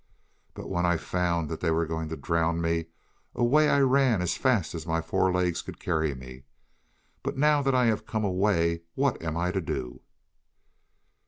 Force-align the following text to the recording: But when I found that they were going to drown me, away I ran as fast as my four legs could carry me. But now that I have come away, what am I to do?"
But 0.55 0.67
when 0.67 0.83
I 0.83 0.97
found 0.97 1.47
that 1.49 1.59
they 1.59 1.69
were 1.69 1.85
going 1.85 2.09
to 2.09 2.15
drown 2.17 2.59
me, 2.59 2.85
away 3.35 3.69
I 3.69 3.81
ran 3.81 4.23
as 4.23 4.35
fast 4.35 4.73
as 4.73 4.87
my 4.87 4.99
four 4.99 5.31
legs 5.31 5.61
could 5.61 5.79
carry 5.79 6.15
me. 6.15 6.45
But 7.21 7.37
now 7.37 7.61
that 7.61 7.75
I 7.75 7.85
have 7.85 8.07
come 8.07 8.23
away, 8.25 8.81
what 8.95 9.21
am 9.21 9.37
I 9.37 9.51
to 9.51 9.61
do?" 9.61 10.01